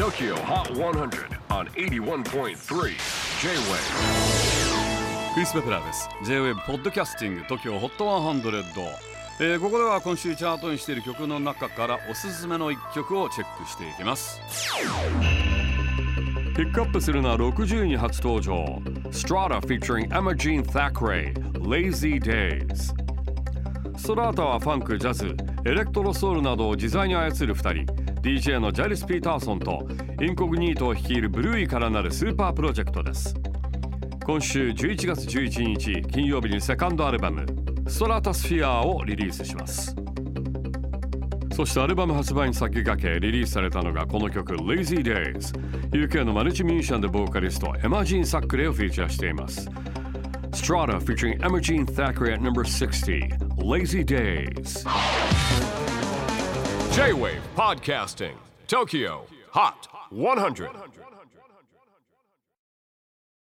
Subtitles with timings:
[0.00, 2.54] TOKYO HOT 100 on 81.3 J-WAVE
[5.34, 6.08] クリス・ベプラーです。
[6.24, 8.88] J-WAVE ポッドキャスティング TOKYO HOT 100、
[9.40, 14.40] えーここでは今週チャートにしている曲の中からおすすめの一曲をチェックしていきます。
[16.56, 18.80] ピックアップするのは60位に初登場。
[19.10, 22.94] Strata featuring Emma Jean Thackeray Lazy Days
[24.00, 25.36] ストラータはファンク、ジャズ、
[25.66, 27.94] エレクトロソウルなどを自在に操る2人。
[28.22, 29.86] DJ のジャイルス・ピーターソンと
[30.22, 33.34] インコグニートを率いるブルーイからなるスーパープロジェクトです。
[34.24, 37.44] 今週11月11日金曜日にセカンドアルバム
[37.88, 39.94] 「ストラータスフィア」をリリースします。
[41.52, 45.52] そしてアルバム発売に先駆けリリースされたのがこの曲「Lazy Days」
[45.92, 49.68] UK のマルチミュージシャンでボーカリストエマ・ジーン・サックレイをフィーチャーしています。
[50.60, 54.84] STR4TA featuring Jean Thackray at number 60 Lazy Days.
[56.92, 58.36] J-WAVE PODCASTING
[58.68, 60.70] TOKYO HOT 100